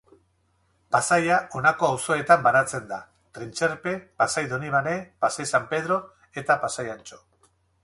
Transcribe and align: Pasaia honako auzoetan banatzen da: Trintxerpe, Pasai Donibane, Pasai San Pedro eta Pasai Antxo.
Pasaia 0.93 1.35
honako 1.59 1.89
auzoetan 1.97 2.41
banatzen 2.47 2.87
da: 2.95 2.99
Trintxerpe, 3.39 3.95
Pasai 4.23 4.45
Donibane, 4.55 4.97
Pasai 5.27 5.49
San 5.53 5.71
Pedro 5.77 6.03
eta 6.43 6.59
Pasai 6.67 6.91
Antxo. 6.99 7.25